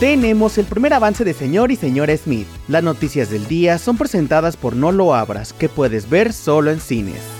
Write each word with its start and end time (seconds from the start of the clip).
tenemos 0.00 0.58
el 0.58 0.66
primer 0.66 0.94
avance 0.94 1.24
de 1.24 1.34
Señor 1.34 1.72
y 1.72 1.76
Señora 1.76 2.16
Smith. 2.16 2.46
Las 2.68 2.84
noticias 2.84 3.30
del 3.30 3.48
día 3.48 3.78
son 3.78 3.98
presentadas 3.98 4.56
por 4.56 4.76
No 4.76 4.92
Lo 4.92 5.12
Abras, 5.12 5.52
que 5.52 5.68
puedes 5.68 6.08
ver 6.08 6.32
solo 6.32 6.70
en 6.70 6.80
cines. 6.80 7.37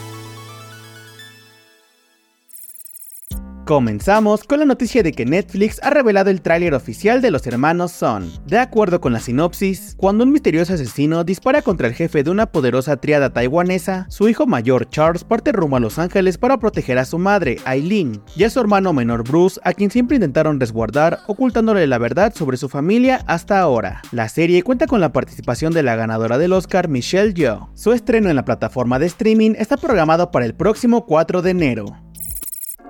Comenzamos 3.68 4.44
con 4.44 4.60
la 4.60 4.64
noticia 4.64 5.02
de 5.02 5.12
que 5.12 5.26
Netflix 5.26 5.78
ha 5.82 5.90
revelado 5.90 6.30
el 6.30 6.40
tráiler 6.40 6.72
oficial 6.72 7.20
de 7.20 7.30
los 7.30 7.46
hermanos 7.46 7.92
Son. 7.92 8.32
De 8.46 8.58
acuerdo 8.58 9.02
con 9.02 9.12
la 9.12 9.20
sinopsis, 9.20 9.94
cuando 9.98 10.24
un 10.24 10.32
misterioso 10.32 10.72
asesino 10.72 11.22
dispara 11.22 11.60
contra 11.60 11.86
el 11.86 11.92
jefe 11.92 12.24
de 12.24 12.30
una 12.30 12.46
poderosa 12.46 12.96
triada 12.96 13.34
taiwanesa, 13.34 14.06
su 14.08 14.26
hijo 14.26 14.46
mayor 14.46 14.88
Charles 14.88 15.22
parte 15.22 15.52
rumbo 15.52 15.76
a 15.76 15.80
Los 15.80 15.98
Ángeles 15.98 16.38
para 16.38 16.56
proteger 16.56 16.96
a 16.96 17.04
su 17.04 17.18
madre, 17.18 17.58
Aileen, 17.66 18.22
y 18.34 18.44
a 18.44 18.48
su 18.48 18.58
hermano 18.58 18.94
menor 18.94 19.22
Bruce, 19.22 19.60
a 19.64 19.74
quien 19.74 19.90
siempre 19.90 20.16
intentaron 20.16 20.58
resguardar, 20.58 21.18
ocultándole 21.26 21.86
la 21.86 21.98
verdad 21.98 22.32
sobre 22.34 22.56
su 22.56 22.70
familia 22.70 23.22
hasta 23.26 23.60
ahora. 23.60 24.00
La 24.12 24.30
serie 24.30 24.62
cuenta 24.62 24.86
con 24.86 25.02
la 25.02 25.12
participación 25.12 25.74
de 25.74 25.82
la 25.82 25.94
ganadora 25.94 26.38
del 26.38 26.54
Oscar, 26.54 26.88
Michelle 26.88 27.34
Yeoh. 27.34 27.68
Su 27.74 27.92
estreno 27.92 28.30
en 28.30 28.36
la 28.36 28.46
plataforma 28.46 28.98
de 28.98 29.04
streaming 29.04 29.56
está 29.58 29.76
programado 29.76 30.30
para 30.30 30.46
el 30.46 30.54
próximo 30.54 31.04
4 31.04 31.42
de 31.42 31.50
enero. 31.50 32.07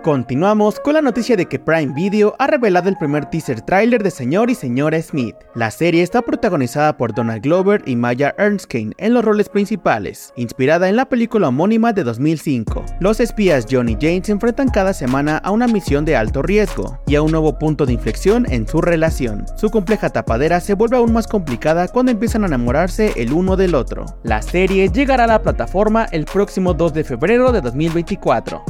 Continuamos 0.08 0.80
con 0.80 0.94
la 0.94 1.02
noticia 1.02 1.36
de 1.36 1.44
que 1.44 1.58
Prime 1.58 1.92
Video 1.92 2.34
ha 2.38 2.46
revelado 2.46 2.88
el 2.88 2.96
primer 2.96 3.26
teaser 3.26 3.60
trailer 3.60 4.02
de 4.02 4.10
Señor 4.10 4.48
y 4.48 4.54
Señora 4.54 5.02
Smith. 5.02 5.36
La 5.54 5.70
serie 5.70 6.02
está 6.02 6.22
protagonizada 6.22 6.96
por 6.96 7.12
Donald 7.12 7.42
Glover 7.42 7.82
y 7.84 7.94
Maya 7.94 8.34
Erskine 8.38 8.94
en 8.96 9.12
los 9.12 9.22
roles 9.22 9.50
principales, 9.50 10.32
inspirada 10.34 10.88
en 10.88 10.96
la 10.96 11.10
película 11.10 11.48
homónima 11.48 11.92
de 11.92 12.04
2005. 12.04 12.86
Los 13.00 13.20
espías 13.20 13.66
John 13.70 13.90
y 13.90 13.98
Jane 14.00 14.22
se 14.24 14.32
enfrentan 14.32 14.70
cada 14.70 14.94
semana 14.94 15.36
a 15.36 15.50
una 15.50 15.66
misión 15.66 16.06
de 16.06 16.16
alto 16.16 16.40
riesgo 16.40 16.98
y 17.06 17.14
a 17.16 17.20
un 17.20 17.30
nuevo 17.30 17.58
punto 17.58 17.84
de 17.84 17.92
inflexión 17.92 18.46
en 18.50 18.66
su 18.66 18.80
relación. 18.80 19.44
Su 19.56 19.68
compleja 19.68 20.08
tapadera 20.08 20.60
se 20.60 20.72
vuelve 20.72 20.96
aún 20.96 21.12
más 21.12 21.26
complicada 21.26 21.86
cuando 21.86 22.12
empiezan 22.12 22.44
a 22.44 22.46
enamorarse 22.46 23.12
el 23.16 23.34
uno 23.34 23.58
del 23.58 23.74
otro. 23.74 24.06
La 24.22 24.40
serie 24.40 24.88
llegará 24.88 25.24
a 25.24 25.26
la 25.26 25.42
plataforma 25.42 26.06
el 26.12 26.24
próximo 26.24 26.72
2 26.72 26.94
de 26.94 27.04
febrero 27.04 27.52
de 27.52 27.60
2024. 27.60 28.64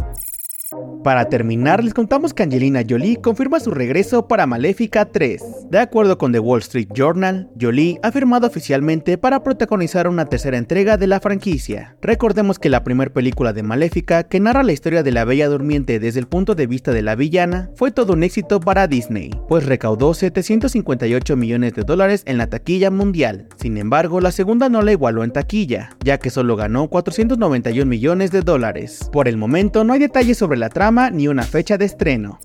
Para 1.09 1.31
terminar, 1.31 1.83
les 1.83 1.95
contamos 1.95 2.35
que 2.35 2.43
Angelina 2.43 2.83
Jolie 2.87 3.17
confirma 3.17 3.61
su 3.61 3.71
regreso 3.71 4.29
para 4.29 4.47
Maléfica 4.47 5.07
3. 5.07 5.71
De 5.71 5.79
acuerdo 5.79 6.19
con 6.19 6.33
The 6.33 6.39
Wall 6.39 6.61
Street 6.61 6.89
Journal, 6.93 7.49
Jolie 7.59 7.99
ha 8.03 8.13
firmado 8.13 8.47
oficialmente 8.47 9.17
para 9.17 9.43
protagonizar 9.43 10.07
una 10.07 10.27
tercera 10.27 10.59
entrega 10.59 10.99
de 10.99 11.07
la 11.07 11.19
franquicia. 11.21 11.97
Recordemos 12.03 12.59
que 12.59 12.69
la 12.69 12.85
primera 12.85 13.11
película 13.11 13.55
de 13.55 13.63
Maléfica, 13.63 14.25
que 14.25 14.39
narra 14.39 14.63
la 14.63 14.73
historia 14.73 15.03
de 15.03 15.11
la 15.11 15.25
Bella 15.25 15.49
Durmiente 15.49 15.99
desde 15.99 16.21
el 16.21 16.27
punto 16.27 16.55
de 16.55 16.67
vista 16.67 16.93
de 16.93 17.01
la 17.01 17.15
villana, 17.15 17.71
fue 17.75 17.91
todo 17.91 18.13
un 18.13 18.23
éxito 18.23 18.61
para 18.61 18.87
Disney, 18.87 19.31
pues 19.49 19.65
recaudó 19.65 20.13
758 20.13 21.37
millones 21.37 21.73
de 21.73 21.85
dólares 21.85 22.23
en 22.27 22.37
la 22.37 22.51
taquilla 22.51 22.91
mundial. 22.91 23.49
Sin 23.57 23.79
embargo, 23.79 24.21
la 24.21 24.31
segunda 24.31 24.69
no 24.69 24.83
la 24.83 24.93
igualó 24.93 25.25
en 25.25 25.33
taquilla, 25.33 25.97
ya 26.05 26.19
que 26.19 26.29
solo 26.29 26.55
ganó 26.55 26.89
491 26.89 27.87
millones 27.87 28.31
de 28.31 28.43
dólares. 28.43 29.09
Por 29.11 29.27
el 29.27 29.39
momento 29.39 29.85
no 29.85 29.95
hay 29.95 30.01
detalles 30.01 30.37
sobre 30.37 30.59
la 30.59 30.69
trama 30.69 30.98
ni 31.11 31.29
una 31.29 31.45
fecha 31.45 31.79
de 31.79 31.85
estreno. 31.85 32.39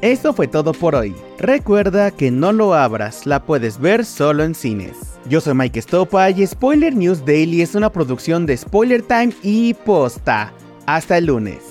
Eso 0.00 0.32
fue 0.32 0.48
todo 0.48 0.72
por 0.72 0.94
hoy. 0.94 1.14
Recuerda 1.38 2.10
que 2.10 2.30
no 2.30 2.52
lo 2.52 2.74
abras, 2.74 3.26
la 3.26 3.44
puedes 3.44 3.78
ver 3.78 4.04
solo 4.04 4.42
en 4.42 4.54
cines. 4.54 4.96
Yo 5.28 5.40
soy 5.40 5.54
Mike 5.54 5.80
Stopa 5.80 6.30
y 6.30 6.46
Spoiler 6.46 6.94
News 6.94 7.24
Daily 7.24 7.62
es 7.62 7.74
una 7.74 7.90
producción 7.90 8.44
de 8.46 8.56
Spoiler 8.56 9.02
Time 9.02 9.32
y 9.42 9.74
Posta. 9.74 10.52
Hasta 10.86 11.18
el 11.18 11.26
lunes. 11.26 11.62